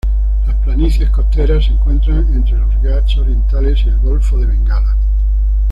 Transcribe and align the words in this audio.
Las 0.47 0.55
planicies 0.63 1.11
costeras 1.11 1.65
se 1.65 1.73
encuentra 1.73 2.15
entre 2.17 2.57
los 2.57 2.73
Ghats 2.81 3.17
orientales 3.19 3.83
y 3.85 3.89
el 3.89 3.99
golfo 3.99 4.35
de 4.39 4.47
Bengala. 4.47 4.97